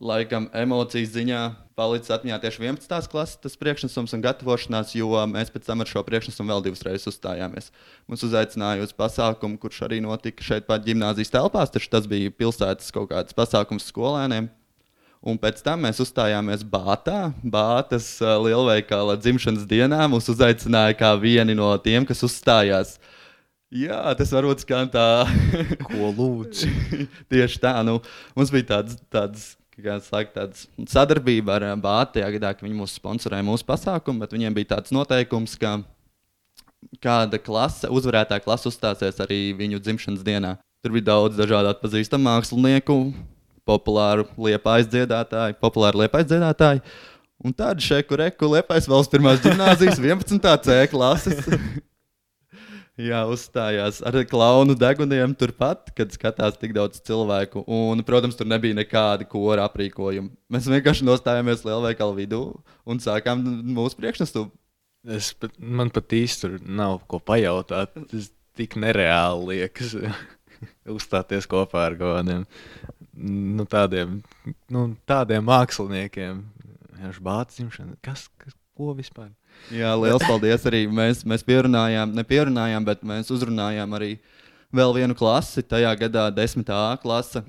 [0.00, 1.40] laikam, emocijas ziņā
[1.76, 3.08] palicis atmiņā tieši 11.
[3.12, 7.10] klases tas priekšnesums un gatavošanās, jo mēs pēc tam ar šo priekšnesumu vēl divas reizes
[7.12, 7.70] uzstājāmies.
[8.08, 12.92] Mums uzaicināja uz pasākumu, kurš arī notika šeit pat gimnāzijas telpās, taču tas bija pilsētas
[12.94, 14.48] kaut kāds pasākums skolēniem.
[15.26, 20.04] Un pēc tam mēs uzstājāmies Bātā, Bātas lielveikala dzimšanas dienā.
[20.12, 22.98] Mūs uzaicināja kā vieni no tiem, kas uzstājās.
[23.74, 25.26] Jā, tas varbūt skan tā,
[25.88, 26.70] ko lūdzu.
[27.32, 27.98] Tieši tā, nu,
[28.38, 30.46] mums bija tāds, tāds kā saka,
[30.88, 32.16] sadarbība ar Bāzi.
[32.16, 35.78] Tajā gadā, kad viņi mūs sponsorēja mūsu pasākumu, bet viņiem bija tāds noteikums, ka
[37.02, 40.56] kāda klase, uzvarētāja klase uzstāsies arī viņu dzimšanas dienā.
[40.84, 42.96] Tur bija daudz dažādu atpazīstamu mākslinieku,
[43.66, 46.84] populāru liepais dziedātāju, populāru liepais dziedātāju.
[47.44, 50.46] Un tādu šeku reku liepais valsts pirmās gimnāzijas 11.
[50.64, 51.42] C klases.
[52.96, 57.66] Jā, uzstājās ar klaunu deguniem turpat, kad skatās tik daudz cilvēku.
[57.68, 60.32] Un, protams, tur nebija nekāda kora aprīkojuma.
[60.52, 62.40] Mēs vienkārši nostājāmies lielveikala vidū
[62.88, 63.44] un sākām
[63.76, 64.48] mūsu priekšnesumu.
[65.12, 67.92] Es pat, man pat īsti tur nav ko pajautāt.
[68.10, 69.92] Tas tik nereāli liekas.
[70.96, 72.48] Uzstāties kopā ar kaut kādiem
[73.16, 74.20] nu, tādiem,
[74.72, 76.44] nu, tādiem māksliniekiem.
[77.20, 79.30] Bācis, kas, kas, ko vispār?
[79.74, 80.84] Jā, liels paldies arī.
[80.86, 84.16] Mēs, mēs pierunājām, nepierunājām, bet mēs uzrunājām arī
[84.74, 86.70] vēl vienu klasi, tajā gadā 10.
[86.70, 87.42] A klase,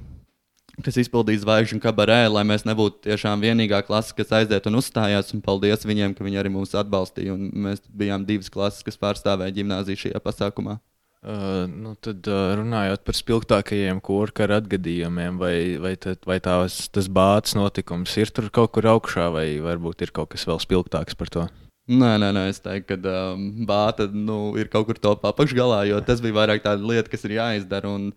[0.86, 5.34] kas izpildīja zvaigžņu kabarē, lai mēs nebūtu tiešām vienīgā klase, kas aiziet un uzstājās.
[5.38, 7.38] Un paldies viņiem, ka viņi arī mūs atbalstīja.
[7.38, 10.80] Un mēs bijām divas klases, kas pārstāvēja gimnāziju šajā pasākumā.
[11.28, 17.10] Uh, nu tad, uh, runājot par spilgtākajiem korkara atgadījumiem, vai, vai, tad, vai tās, tas
[17.10, 21.34] bācis notikums ir tur kaut kur augšā, vai varbūt ir kaut kas vēl spilgtāks par
[21.34, 21.48] to?
[21.88, 26.02] Nē, nē, nē, es teiktu, ka um, bāta nu, ir kaut kur top apakšgalā, jo
[26.04, 27.94] tas bija vairāk tāda lieta, kas ir jāizdara.
[27.96, 28.12] Un,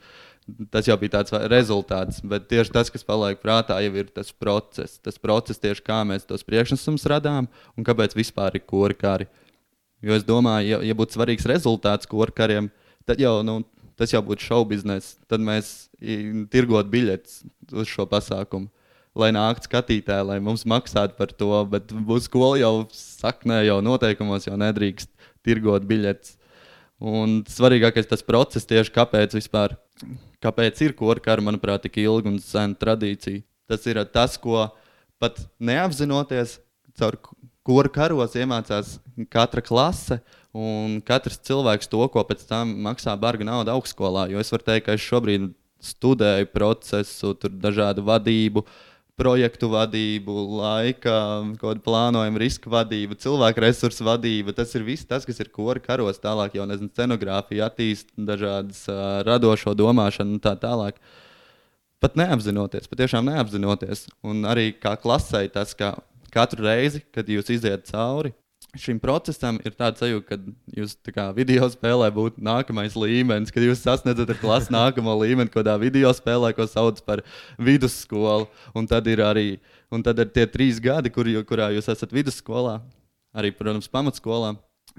[0.72, 4.96] Tas jau bija tāds rezultāts, bet tieši tas, kas paliek prātā, jau ir tas process.
[4.98, 7.46] Tas process, tieši kā mēs tos priekšnesumus radām
[7.78, 9.28] un kāpēc vispār ir kori kari.
[10.02, 12.70] Jo es domāju, ja, ja būtu svarīgs rezultāts kori kariem,
[13.06, 13.60] tad jau nu,
[14.00, 15.20] tas jau būtu šovu biznesa.
[15.30, 15.90] Tad mēs
[16.50, 18.72] tirgot biļetes uz šo pasākumu
[19.18, 21.50] lai nāktu skatītāji, lai mums maksātu par to.
[21.70, 25.10] Bet būs skola jau saknē, jau noteikumos jau nedrīkst
[25.46, 26.36] tirgot biļetes.
[27.00, 29.78] Un svarīgākais tas process tieši kāpēc vispār,
[30.44, 33.40] kāpēc ir korkara, manuprāt, tik ilga un sena tradīcija.
[33.70, 34.66] Tas ir tas, ko
[35.20, 36.58] pat neapzinoties,
[36.98, 37.16] caur
[37.64, 38.98] kuru karos iemācās
[39.32, 40.20] katra klase.
[40.50, 44.26] Un katrs cilvēks to, ko pēc tam maksā barga naudu augstskolā.
[44.32, 47.30] Jo es varu teikt, ka es šobrīd studēju procesu,
[47.62, 48.89] dažādu vadību, uh,
[49.20, 51.14] projektu vadību, laika,
[51.84, 54.54] plānojumu, riska vadību, cilvēku resursu vadību.
[54.56, 59.20] Tas ir viss, tas, kas ir kora karos, tālāk jau nezinu, scenogrāfija, attīst dažādas uh,
[59.28, 61.00] radošo domāšanu un tā tālāk.
[62.00, 64.06] Pat neapzinoties, patiešām neapzinoties.
[64.24, 65.98] Un arī kā klasē, tas, ka
[66.32, 68.32] katru reizi, kad jūs iziet cauri,
[68.78, 70.38] šim procesam ir tāds sajūta, ka
[70.76, 75.76] jūs kā, video spēlē būtu nākamais līmenis, kad jūs sasniedzat ar klasu nākamo līmeni, kādā
[75.80, 77.24] video spēlē, ko sauc par
[77.58, 78.48] vidusskolu.
[78.76, 79.48] Un tad ir arī
[80.04, 82.78] tad ir tie trīs gadi, kur, kurā jūs esat vidusskolā,
[83.34, 84.54] arī, protams, pamatskolā.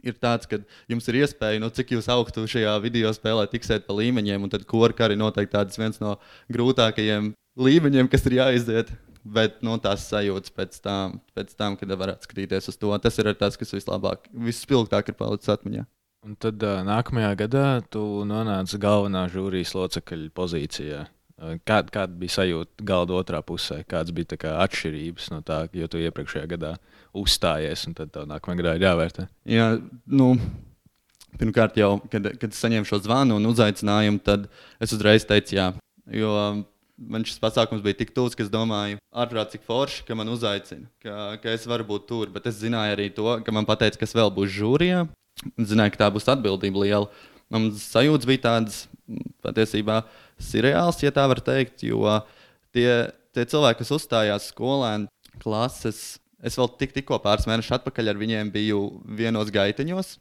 [0.08, 3.96] Ir tāds, ka jums ir iespēja, nu, cik jūs augstu šajā video spēlē, tiksiet pa
[3.98, 6.16] līmeņiem, un tad korka arī noteikti tāds viens no
[6.52, 12.28] grūtākajiem līmeņiem, kas ir jāiziet bet nu, tās sajūtas pēc tam, pēc tam, kad varētu
[12.28, 15.86] skatīties uz to, tas ir tas, kas vislabāk, visspilgtāk ir palicis atmiņā.
[16.22, 21.06] Un tad uh, nākamajā gadā tu nonāci galvenā žūrijas locekļa pozīcijā.
[21.66, 23.80] Kāda, kāda bija sajūta galda otrā pusē?
[23.90, 26.76] Kādas bija kā, atšķirības no tā, jo tu iepriekšējā gadā
[27.18, 29.26] uzstājies, un tad tev nākamajā gadā ir jāvērtē?
[29.50, 29.66] Jā,
[30.06, 30.28] nu,
[31.42, 34.46] pirmkārt, jau, kad, kad saņēmu šo zvanu un uzaicinājumu, tad
[34.78, 35.68] es uzreiz teicu, jā.
[36.14, 36.36] Jo
[37.10, 40.88] man šis pasākums bija tik tūs, ka es domāju, ārprāt, cik forši, ka man uzaicina,
[41.04, 42.32] ka, ka es varu būt tur.
[42.34, 45.06] Bet es zināju arī to, ka man teica, kas vēl būs žūrijā.
[45.58, 47.10] Zināju, ka tā būs atbildība liela.
[47.52, 48.86] Man sajūta bija tādas
[49.44, 50.02] patiesībā
[50.42, 52.06] surreāls, ja tā var teikt, jo
[52.76, 55.10] tie, tie cilvēki, kas uzstājās skolēni,
[55.42, 58.86] klases, es vēl tik, tikko pāris mēnešus atpakaļ ar viņiem biju
[59.20, 60.16] vienos gaiteņos.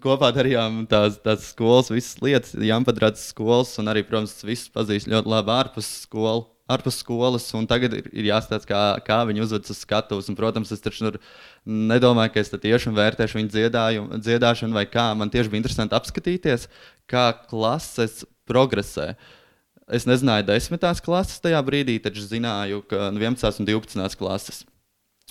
[0.00, 5.28] Kopā darījām tās, tās skolas, visas lietas, Jāmpadrats skolas, un arī, protams, visus pazīst ļoti
[5.28, 6.46] labi ārpus skolas.
[6.68, 10.26] Ārpus skolas, un tagad ir, ir jāstāsta, kā, kā viņi uzvedas uz skatuves.
[10.28, 11.14] Un, protams, es taču
[11.64, 13.62] nedomāju, ka es tiešām vērtēšu viņu
[14.20, 15.06] dziedāšanu, vai kā.
[15.16, 16.66] Man tieši bija interesanti apskatīties,
[17.08, 19.14] kā klases progresē.
[19.88, 23.64] Es nezināju, desmitās klases tajā brīdī, taču zināju, ka 11.
[23.64, 24.20] un 12.
[24.20, 24.60] klases.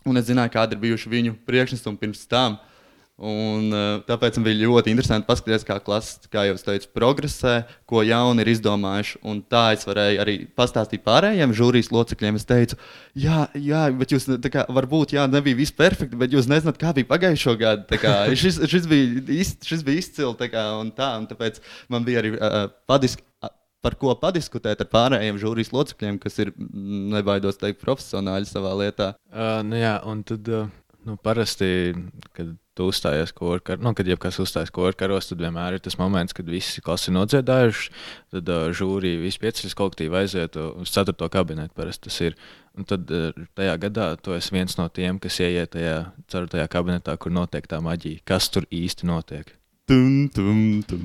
[0.10, 2.58] Un es zināju, kādi ir bijuši viņu priekšnesumi pirms tam.
[2.58, 2.74] Uh,
[3.18, 7.54] Un, uh, tāpēc man bija ļoti interesanti paskatīties, kā klase, kā jau teicu, progresē,
[7.90, 9.18] ko jauni ir izdomājuši.
[9.26, 12.38] Un tā es varēju arī pastāstīt pārējiem žūrijas locekļiem.
[12.38, 12.78] Es teicu,
[13.18, 17.10] jā, jā bet jūs kā, varbūt jā, nebija viss perfekti, bet jūs nezināt, kā bija
[17.10, 17.98] pagājušo gadu.
[17.98, 20.52] Kā, šis, šis, bija iz, šis bija izcili.
[20.54, 21.58] Kā, un tā, un tāpēc
[21.90, 23.26] man bija arī uh, padisk,
[23.82, 26.54] par ko padiskutēt ar pārējiem žūrijas locekļiem, kas ir,
[27.18, 29.12] nebaidos teikt, profesionāļi savā lietā.
[29.34, 30.70] Uh, nu jā, un tad uh,
[31.10, 31.70] nu, parasti,
[32.38, 36.48] kad tu uzstājies korkaros, nu, kad jebkas uzstājas korkaros, tad vienmēr ir tas moments, kad
[36.50, 37.92] visi klasi nodziedājuši.
[38.38, 41.18] Tad uh, žūrija vispiecas kolektīvi aiziet uz 4.
[41.34, 41.74] kabinetu.
[41.78, 42.38] Parasti tas ir.
[42.78, 45.98] Un tad uh, tajā gadā tu esi viens no tiem, kas ieiet tajā
[46.34, 46.68] 4.
[46.72, 48.26] kabinetā, kur notiek tā maģija.
[48.28, 49.56] Kas tur īsti notiek?
[49.88, 51.04] Tum, tum, tum.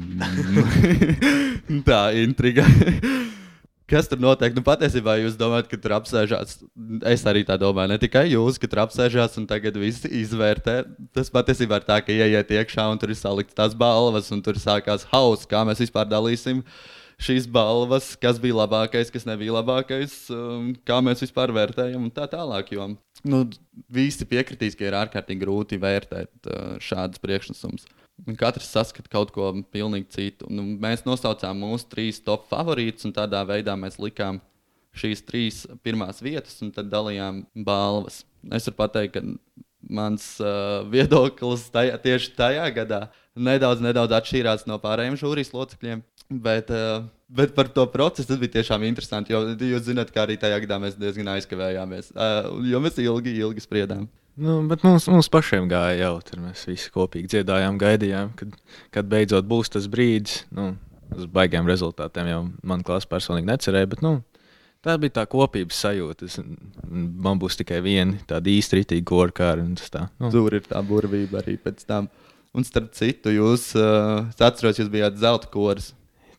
[1.89, 2.67] tā intriga.
[3.93, 4.55] Kas tur notiek?
[4.57, 6.55] Nu, patiesībā jūs domājat, ka tur apsēžās.
[7.11, 10.79] Es arī tā domāju, ne tikai jūs, ka tur apsēžās un tagad viss izvērtē.
[11.13, 14.57] Tas patiesībā ir tā, ka ieiet iekšā un tur ir salikts tās balvas, un tur
[14.57, 16.65] sākās hauss, kā mēs vispār dalīsim
[17.23, 22.25] šīs balvas, kas bija labākais, kas nebija labākais, um, kā mēs vispār vērtējam un tā
[22.33, 22.73] tālāk.
[22.73, 22.89] Jo
[23.29, 23.45] nu,
[23.93, 27.85] visi piekritīs, ka ir ārkārtīgi grūti vērtēt uh, šādus priekšnesumus.
[28.39, 30.47] Katrs saskata kaut ko pilnīgi citu.
[30.53, 34.39] Nu, mēs nosaucām mūsu trīs top favorītus, un tādā veidā mēs likām
[34.95, 38.23] šīs trīs pirmās vietas, un tad dalījām balvas.
[38.53, 39.25] Es varu pateikt, ka
[39.91, 43.03] mans uh, viedoklis tajā, tieši tajā gadā
[43.35, 46.05] nedaudz, nedaudz atšķīrās no pārējiem žūrijas locekļiem.
[46.43, 49.35] Bet, uh, bet par to procesu tas bija tiešām interesanti.
[49.35, 52.13] Jo jūs zināt, ka arī tajā gadā mēs diezgan aizkavējāmies.
[52.15, 54.07] Uh, jo mēs ilgi, ilgi spriedām.
[54.35, 56.41] Nu, bet mums, mums pašiem gāja jautri.
[56.41, 58.55] Mēs visi kopīgi dziedājām, gaidījām, kad,
[58.95, 60.43] kad beidzot būs tas brīdis.
[60.55, 60.73] Nu,
[61.13, 64.15] uz baigiem rezultātiem jau man klāsts personīgi necerēja, bet nu,
[64.85, 66.29] tā bija tā kopības sajūta.
[66.31, 66.39] Es,
[66.89, 69.29] man būs tikai viena tāda īsta rītīga.
[69.93, 70.33] Tā, nu.
[70.33, 72.09] Tur ir tā burvība arī pēc tam.
[72.53, 75.93] Un starp citu, jūs, uh, atceros, jūs bijāt zelta koris.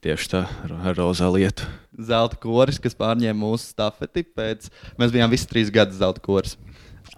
[0.03, 1.65] Tieši tā, ar rozā lietu.
[1.95, 4.25] Zelta koris, kas pārņēma mūsu stafeti.
[4.35, 4.67] Pēc...
[4.99, 6.57] Mēs bijām visi trīs gadus zelta koris.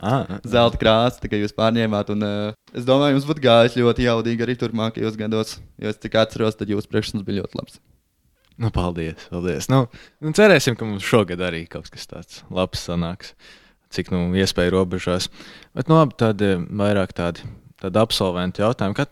[0.06, 2.13] Ah, zelta krāsa, tikai jūs pārņēmāt.
[2.13, 5.58] Un, uh, es domāju, jums būtu gājis ļoti jaudīgi arī turpmākajos gados.
[5.82, 7.82] Jo es cik atceros, tad jūsu priekšstats bija ļoti labs.
[8.62, 9.68] Nu, paldies, paldies.
[9.72, 9.86] Nu,
[10.24, 13.34] nu, cerēsim, ka mums šogad arī kaut kas tāds labs sanāks.
[13.96, 15.28] Cik nu iespēja robežās.
[15.76, 17.44] Bet nu, labi, tad eh, vairāk tādi
[17.82, 19.12] tādu absolventu jautājumu, kad,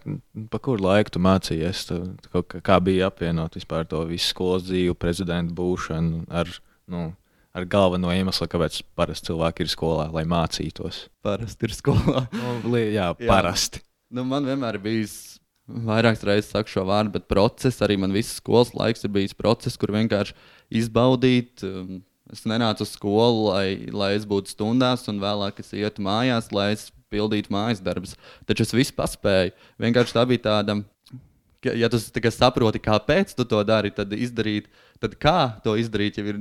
[0.52, 1.98] pa kuru laiku tu mācījies, tu,
[2.32, 6.50] kā, kā bija apvienot vispār to visu skolas dzīvi, prezidentu būšanu ar,
[6.92, 7.10] nu,
[7.54, 11.08] ar galveno iemeslu, kāpēc parasti cilvēki ir skolā, lai mācītos.
[11.26, 12.26] Parasti ir skolā.
[12.66, 13.82] nu, jā, parasti.
[13.82, 13.90] Jā.
[14.14, 15.18] Nu, man vienmēr ir bijis.
[15.64, 19.80] Vairākas reizes saku šo vārdu, bet process arī man visas skolas laiks ir bijis process,
[19.80, 20.36] kur vienkārši
[20.82, 21.64] izbaudīt.
[21.64, 22.02] Um,
[22.34, 26.74] es nenācu uz skolu, lai, lai es būtu stundās, un vēlāk es ietu mājās, lai
[26.76, 28.18] es pildīt mājas darbus.
[28.50, 29.54] Taču es visu paspēju.
[29.82, 30.82] Vienkārši tā bija tāda.
[31.64, 31.96] Ja tu
[32.36, 34.68] saproti, kāpēc tu to dari, tad izdarīt,
[35.04, 36.40] tad kā to izdarīt, jau ir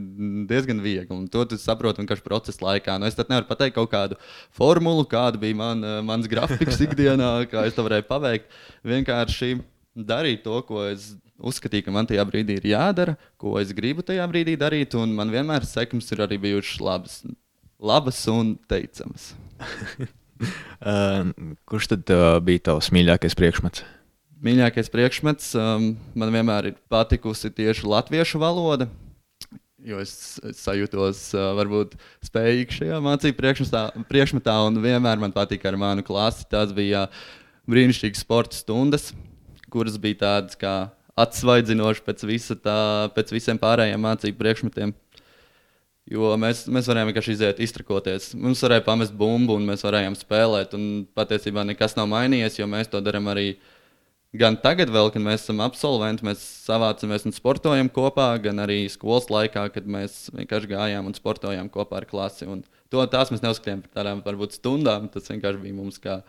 [0.50, 1.10] diezgan viegli.
[1.16, 2.96] Un to tu saproti vienkārši procesa laikā.
[3.00, 4.18] Nu, es nevaru pateikt kaut kādu
[4.54, 8.54] formulu, kāda bija man, mans grafiks ikdienā, kā es to varēju paveikt.
[8.86, 9.56] Vienkārši
[9.98, 14.26] darīt to, ko es uzskatīju, ka man tajā brīdī ir jādara, ko es gribu tajā
[14.30, 14.96] brīdī darīt.
[14.98, 17.22] Un man vienmēr sekmes ir arī bijušas labas,
[17.82, 19.32] labas un teicamas.
[20.82, 21.28] Uh,
[21.70, 23.84] kurš tad uh, bija tavs mīļākais priekšmets?
[24.42, 28.88] Mīļākais priekšmets um, man vienmēr ir patikusi tieši latviešu valoda.
[29.86, 31.94] Jo es, es sajūtos, uh, varbūt,
[32.26, 36.42] spējīgs šajā mācību priekšmetā, priekšmetā, un vienmēr man patika ar manu klasi.
[36.50, 37.04] Tās bija
[37.70, 39.12] brīnišķīgas sporta stundas,
[39.70, 40.74] kuras bija tādas kā
[41.22, 42.78] atsvaidzinošas pēc, visa tā,
[43.14, 44.94] pēc visiem pārējiem mācību priekšmetiem.
[46.10, 48.32] Jo mēs, mēs varējām vienkārši iziet, iztrakoties.
[48.34, 50.74] Mums varēja pamest bumbu, un mēs varējām spēlēt.
[51.14, 53.52] Patiesībā nekas nav mainījies, jo mēs to darām arī
[54.36, 56.26] gan tagad, vēl, kad mēs esam absolventi.
[56.26, 61.70] Mēs savācamies un sportojam kopā, gan arī skolas laikā, kad mēs vienkārši gājām un sportojām
[61.72, 62.48] kopā ar klasi.
[62.50, 65.10] Un to tās mēs neuzskatījām par tādām varbūt stundām.
[65.12, 66.20] Tas vienkārši bija mums kā,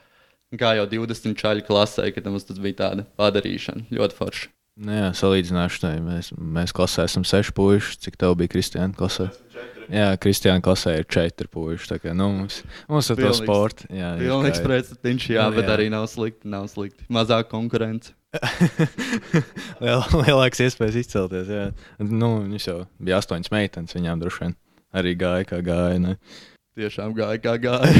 [0.59, 3.87] kā jau 20 čaļu klasē, kad mums tas bija tāda padarīšana.
[3.93, 4.51] Ļoti forši.
[4.83, 7.99] Nu jā, salīdzināšu, mēs, mēs klasē esam seši puiši.
[8.07, 9.29] Cik tev bija Kristiāna klasē?
[9.91, 11.99] Jā, Kristiāna klasē ir četri puiši.
[12.03, 13.87] Kā, nu, mums, mums ir tas sports.
[13.91, 15.77] Jā, pilnīgs pretstats, jā, nu, bet jā.
[15.77, 16.47] arī nav slikti.
[16.51, 17.07] Nav slikti.
[17.13, 18.13] Mazāk konkurence.
[19.83, 21.51] Liel, lielāks iespējas izcelties.
[21.51, 21.67] Jā.
[22.01, 24.55] Nu, viņš jau bija astoņas meitenes, viņām droši vien
[24.93, 25.99] arī gāja, kā gāja.
[26.01, 26.15] Ne?
[26.77, 27.91] Tiešām gāja, kā gāja.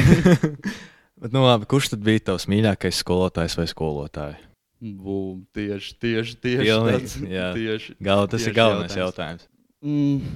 [1.20, 4.40] bet, nu, labi, kurš tad bija tavs mīļākais skolotājs vai skolotāja?
[4.84, 7.14] Bum, tieši, tieši, tieši Pilnīgi, tāds.
[7.56, 9.46] Tieši, Gal, tas tieši ir galvenais jautājums.
[9.46, 9.46] jautājums.
[9.84, 10.34] Mm,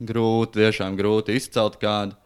[0.00, 2.16] grūti, tiešām grūti izcelt kādu.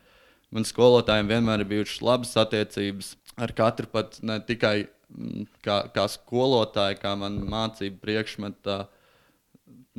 [0.50, 6.06] Man skolotājiem vienmēr ir bijušas labas attiecības ar katru, pat ne tikai mm, kā, kā
[6.10, 8.80] skolotāju, kā man mācību priekšmetā.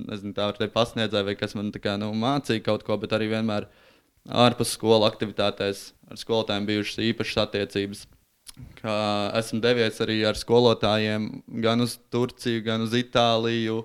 [0.02, 3.30] Nezinu, tā var teikt, pasniedzēja, vai kas man kā, nu, mācīja kaut ko, bet arī
[3.32, 3.70] vienmēr
[4.28, 8.06] ārpus skolu aktivitātēs ar skolotājiem bijušas īpašas attiecības
[8.82, 8.94] ka
[9.40, 11.28] esmu devies arī ar skolotājiem
[11.64, 13.84] gan uz Turciju, gan uz Itāliju.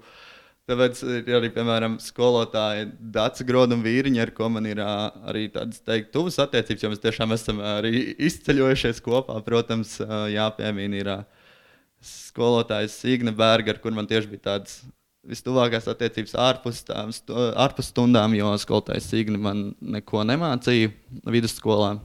[0.67, 5.79] Tāpēc ir arī, piemēram, skolotāji Dārsa Groda un Vīriņa, ar ko man ir arī tādas
[5.87, 7.93] teikt, tuvas attiecības, jo mēs tiešām esam arī
[8.27, 9.39] izceļojušies kopā.
[9.47, 10.01] Protams,
[10.33, 11.11] jāpiemina ir
[12.03, 14.81] skolotājs Signe Berga, ar kur man tieši bija tādas
[15.27, 17.13] vistuvākās attiecības ārpus, tām,
[17.63, 20.91] ārpus stundām, jo skolotājs Signe man neko nemācīja
[21.31, 21.97] vidusskolā.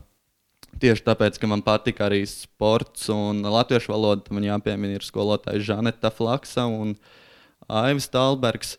[0.81, 6.13] Tieši tāpēc, ka man patika arī sports un latviešu valoda, man jāpiemina ir skolotāja Žaneta
[6.13, 6.93] Flaksa un
[7.71, 8.75] Aivis Talbergs.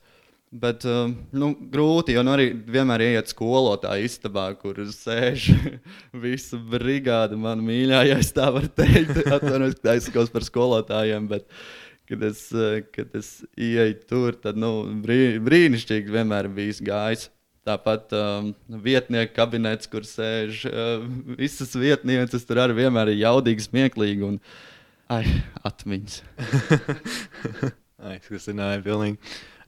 [0.52, 5.46] Bet uh, nu, grūti, jo nu, arī vienmēr iet skolotāja istabā, kur sēž
[6.24, 7.38] visa brigāde.
[7.40, 11.31] Man mīļā, ja tā varu teikt, atvainojos, ka aizsakos par skolotājiem.
[11.31, 11.48] Bet,
[12.11, 17.31] kad es, uh, kad es ieeju tur, tad nu, brī, brīnišķīgi vienmēr bijis gājis.
[17.64, 18.52] Tāpat um,
[18.83, 21.05] vietnieku kabinets, kur sēž uh,
[21.40, 24.42] visas vietnieces, tur arī vienmēr ir jaudīgi, smieklīgi un
[25.09, 25.24] ai,
[25.64, 26.20] atmiņas.
[28.02, 29.18] Ai, tas ir nāja pilnīgi.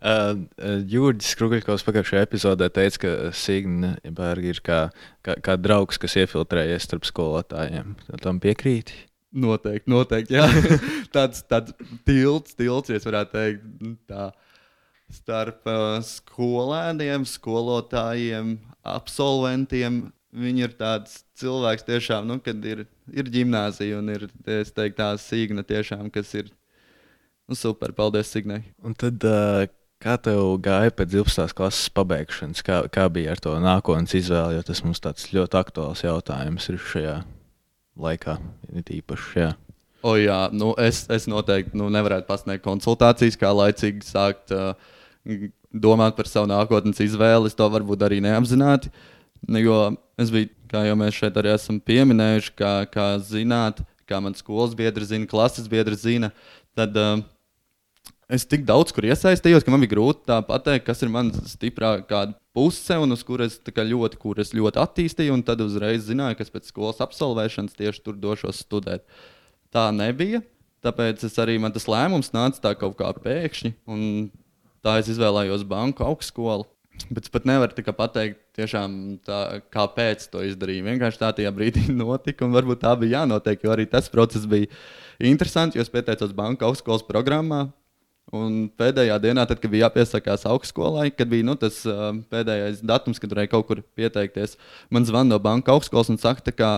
[0.04, 4.80] Uh, uh Jūras Krūkaļkovs pagājušajā epizodē teica, ka Signe Berga ir kā,
[5.24, 7.94] kā, kā draugs, kas iefiltrējies starp skolotājiem.
[8.20, 9.06] Tam piekrīti?
[9.34, 10.38] Noteikti, noteikti.
[11.14, 11.74] Tāds tāds
[12.06, 13.64] tilts, tilts, ja varētu teikt.
[14.10, 14.28] Tā
[15.14, 18.58] starp uh, skolēniem, skolotājiem,
[18.94, 20.04] absolventiem.
[20.34, 25.12] viņi ir tāds cilvēks, tiešām, nu, kad ir, ir gimnāzija un ir teiktu, tā
[25.68, 26.48] tiešām, kas ir
[27.48, 27.92] nu, super.
[27.96, 28.62] Paldies, Signai.
[28.84, 29.64] Un tad, uh,
[30.02, 31.54] kā tev gāja pēc 12.
[31.56, 32.62] klases pabeigšanas?
[32.64, 34.58] Kā, kā bija ar to nākotnes izvēli?
[34.58, 37.18] Jo tas mums tāds ļoti aktuāls jautājums ir šajā
[38.00, 38.38] laikā,
[38.74, 39.38] it īpaši.
[39.40, 39.52] Jā.
[40.04, 44.74] O, jā, nu, es, es noteikti nu, nevarētu pasniegt konsultācijas, kā laicīgi sākt uh,
[45.72, 47.48] domāt par savu nākotnes izvēli.
[47.48, 48.92] Es to varbūt arī neapzināti.
[49.64, 54.36] Jo es biju, kā jau mēs šeit arī esam pieminējuši, kā, kā zināt, kā man
[54.36, 56.30] skolas biedri zina, klases biedri zina,
[56.76, 57.24] tad uh,
[58.28, 62.98] es tik daudz kur iesaistījos, ka man bija grūti pateikt, kas ir mans stiprākā puse
[63.00, 65.40] un uz kuras ļoti, kur es ļoti attīstīju.
[65.46, 69.06] Tad uzreiz zināju, ka pēc skolas absolvēšanas tieši tur došos studēt.
[69.74, 70.42] Tā nebija.
[70.84, 73.74] Tāpēc arī man tas lēmums nāca tā kaut kā pēkšņi.
[74.84, 76.68] Tā es izvēlējos banku augstskolu.
[77.10, 79.38] Bet es pat nevaru pateikt, tiešām, tā,
[79.74, 80.84] kāpēc to izdarīju.
[80.86, 84.70] Vienkārši tā tajā brīdī notika, un varbūt tā bija jānotiek, jo arī tas process bija
[85.18, 85.74] interesants.
[85.74, 87.66] Jo es pieteicos banka augstskolas programmā,
[88.32, 93.20] Un pēdējā dienā, tad, kad bija jāpiesakās augstskolai, kad bija nu, tas uh, pēdējais datums,
[93.20, 94.56] kad varēja kaut kur pieteikties,
[94.94, 96.70] man zvanīja no banka augstskolas un saka, ka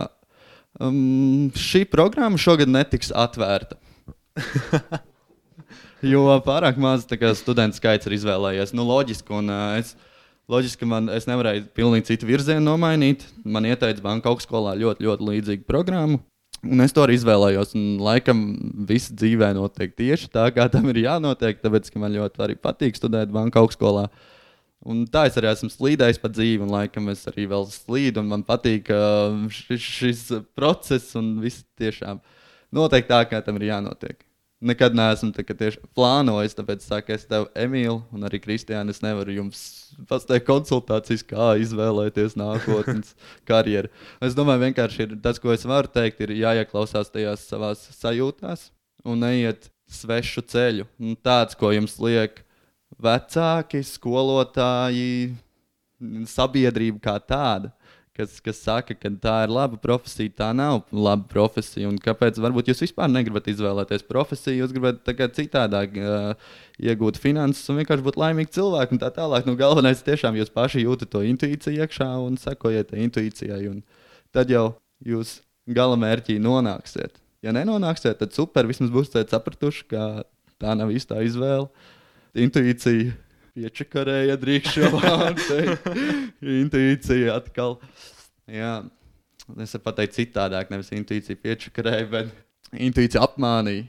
[0.83, 3.79] um, šī programma šogad netiks atvērta.
[6.05, 8.75] jo pārāk maz studentu skaits ir izvēlējies.
[8.77, 9.95] Nu, loģiski, un, uh, es,
[10.51, 13.25] loģiski, man, es nevarēju pilnīgi citu virzienu nomainīt.
[13.45, 16.21] Man ieteica banka augstskolā ļoti, ļoti līdzīgu programmu.
[16.65, 17.75] Un es to arī izvēlējos.
[17.77, 18.41] Un, laikam,
[18.89, 21.61] viss dzīvē notiek tieši tā, kā tam ir jānotiek.
[21.63, 24.09] Tāpēc man ļoti patīk studēt banka augstskolā.
[24.87, 28.23] Un tā es arī esmu slīdējis pa dzīvi, un laikam es arī vēl slīdu.
[28.27, 28.93] Man patīk
[29.53, 30.25] šis, šis
[30.59, 32.23] process, un viss tiešām
[32.77, 34.26] notiek tā, kā tam ir jānotiek
[34.61, 36.57] nekad neesmu tieši plānojis.
[36.57, 39.61] Tāpēc saku, es tev, Emīlu, un arī Kristiāna, es nevaru jums
[40.09, 43.15] pasniegt konsultācijas, kā izvēlēties nākotnes
[43.49, 43.93] karjeru.
[44.25, 48.71] Es domāju, vienkārši ir tas, ko es varu teikt, ir jāieklausās tajās savās sajūtās
[49.07, 50.89] un neiet svešu ceļu.
[51.03, 52.43] Un tāds, ko jums liek
[53.03, 55.35] vecāki, skolotāji,
[56.29, 57.73] sabiedrība kā tāda
[58.17, 61.89] kas, kas saka, ka tā ir laba profesija, tā nav laba profesija.
[61.91, 62.41] Un kāpēc?
[62.43, 65.03] Varbūt jūs vispār negribat izvēlēties profesiju, jūs gribat
[65.37, 69.49] citādāk uh, iegūt finanses un vienkārši būt laimīgi cilvēki un tā tālāk.
[69.49, 73.77] Nu, galvenais ir tiešām jūs paši jūtat to intuīciju iekšā un sekojiet intuīcijai.
[74.35, 74.71] Tad jau
[75.05, 77.21] jūs gala mērķī nonāksiet.
[77.45, 80.09] Ja nenonāksiet, tad super, vismaz būsiet sapratuši, ka
[80.63, 81.69] tā nav īstā izvēle.
[82.37, 83.15] Intuīcija
[83.57, 84.93] piečakarēja, drīkst jau
[85.49, 85.89] teikt.
[86.45, 87.79] Intuīcija atkal.
[88.51, 88.79] Jā,
[89.65, 92.35] es pateikt citādāk, nevis intuīcija piečakarēja, bet
[92.77, 93.87] intuīcija apmānīja.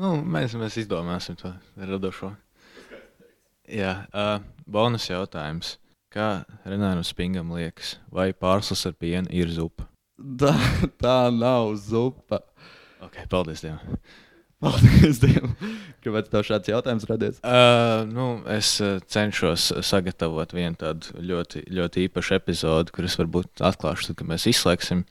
[0.00, 2.30] Nu, mēs, mēs izdomāsim to radošo.
[3.70, 4.38] Jā, uh,
[4.70, 5.76] bonus jautājums.
[6.10, 9.86] Kā Renāram Spingam liekas, vai pārslas ar pienu ir zupa?
[10.40, 10.54] Tā,
[11.00, 12.42] tā nav zupa.
[13.00, 14.00] Ok, paldies Dievam.
[14.60, 15.54] Paldies Dievam.
[16.04, 17.38] Kāpēc tev šāds jautājums radies?
[17.44, 18.74] Uh, nu, es
[19.12, 25.02] cenšos sagatavot vienu tādu ļoti, ļoti īpašu epizodi, kuras varbūt atklāšu, tad, kad mēs izslēgsim.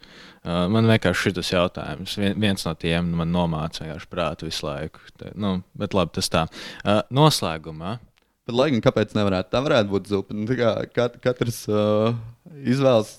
[0.43, 5.01] Uh, man vienkārši šis jautājums, vien, viens no tiem man nomāca vienkārši prātu visu laiku.
[5.17, 6.45] Te, nu, bet labi, tas tā.
[6.83, 7.97] Uh, noslēgumā.
[8.49, 10.37] Bet, lai gan kāpēc nevarētu, tā varētu būt zupa.
[10.37, 12.13] Nu, kā, kat, katrs uh,
[12.65, 13.15] izvēlas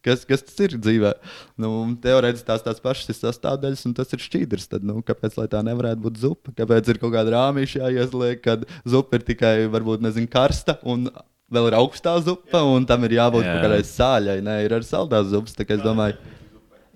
[0.00, 1.12] Kas, kas tas ir dzīvē?
[1.60, 4.70] Nu, Teorētiski tās tās pašas ir sastāvdaļas, un tas ir šķīdrs.
[4.72, 6.54] Tad, nu, kāpēc tā nevarētu būt zupa?
[6.56, 11.10] Kāpēc ir kaut kāda rāmīša jāiesliek, kad zupa ir tikai, varbūt, nezinu, karsta un
[11.52, 13.52] vēl ir augstā zupa, un tam ir jābūt jā.
[13.52, 14.38] kaut kādai sāļai.
[14.46, 15.58] Nē, ir arī saldās zupas.
[15.62, 16.18] Es domāju,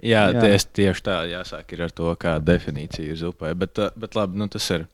[0.05, 0.43] Jā, jā.
[0.45, 3.55] Ties, tieši tā jāsāk ar to, kāda definīcija ir zupai.
[3.59, 4.85] Bet, bet labi, nu, tas ir.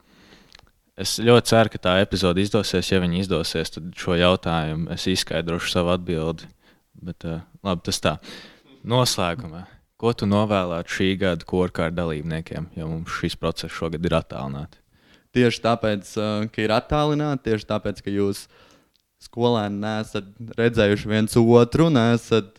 [1.02, 2.90] Es ļoti ceru, ka tā epizode izdosies.
[2.92, 6.52] Ja viņi izdosies, tad šo jautājumu es izskaidrošu savu atbildību
[6.94, 8.16] Bet uh, labi, tas tā.
[8.88, 9.64] Noslēgumā.
[10.02, 14.80] Ko tu novēlētu šī gada korkāra dalībniekiem, jo mums šis process šogad ir attālināts?
[15.32, 18.44] Tieši tāpēc, uh, ka ir attālināti, tieši tāpēc, ka jūs
[19.22, 20.26] skolēni nesat
[20.58, 22.58] redzējuši viens otru, nesat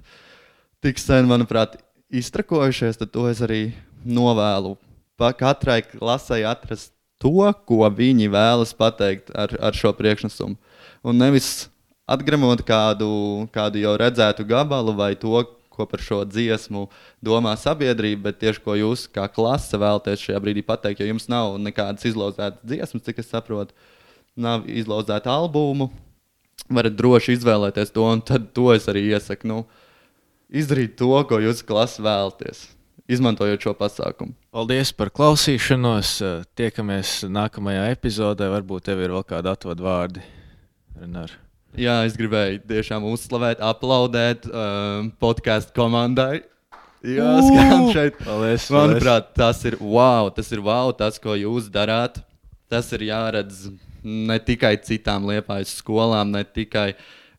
[0.83, 1.75] tik sen, manuprāt,
[2.13, 3.61] iztrakojušies, tad to es arī
[4.05, 4.77] novēlu.
[5.19, 6.91] Pa katrai klasai atrast
[7.21, 10.57] to, ko viņi vēlas pateikt ar, ar šo priekšnesumu.
[11.03, 11.67] Un nevis
[12.09, 13.09] atgremot kādu,
[13.53, 16.85] kādu jau redzētu gabalu vai to, ko par šo dziesmu
[17.23, 21.57] domā sabiedrība, bet tieši ko jūs kā klase vēlaties šajā brīdī pateikt, jo jums nav
[21.61, 23.73] nekādas izlozētas dziesmas, cik es saprotu,
[24.37, 25.89] nav izlozēta albumu.
[26.69, 29.49] Varat droši izvēlēties to, un to es arī iesaku.
[29.49, 29.57] Nu,
[30.53, 32.67] izdarīt to, ko jūs klase vēlaties,
[33.09, 34.37] izmantojot šo pasākumu.
[34.53, 36.15] Paldies par klausīšanos.
[36.55, 38.51] Tiekamies nākamajā epizodē.
[38.53, 40.27] Varbūt tev ir vēl kādi atvadu vārdi.
[41.01, 41.41] Renāri.
[41.79, 46.43] Jā, es gribēju tiešām uzslavēt, aplaudēt um, podkāstu komandai.
[47.03, 48.19] Jā, skan šeit.
[48.21, 52.21] Paldies, Manuprāt, tas ir wow, tas ir wow, tas, ko jūs darāt.
[52.71, 53.67] Tas ir jāredz
[54.03, 56.93] ne tikai citām liepājas skolām, ne tikai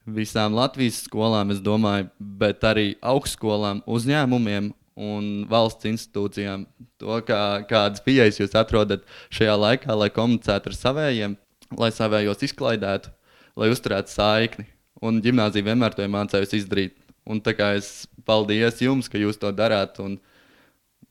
[0.05, 6.67] visām Latvijas skolām, es domāju, bet arī augstskolām, uzņēmumiem un valsts institūcijām.
[7.03, 11.37] To, kā, kādas pieejas jūs atrodat šajā laikā, lai komunicētu ar saviem,
[11.79, 13.11] lai savējos izklaidētu,
[13.59, 14.67] lai uzturētu saikni.
[15.05, 16.97] Un gimnāzija vienmēr to ir mācījusi izdarīt.
[17.29, 20.01] Un tā kā es paldies jums, ka jūs to darāt.
[20.03, 20.19] Un,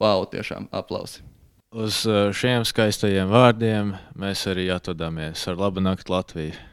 [0.01, 1.23] wow, tiešām aplausi.
[1.73, 6.72] Uz uh, šiem skaistajiem vārdiem mēs arī atvadāmies ar labu nakti Latviju.